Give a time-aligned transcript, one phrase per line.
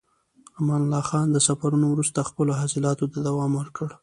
[0.59, 3.89] امان الله خان د سفرونو وروسته خپلو اصلاحاتو ته دوام ورکړ.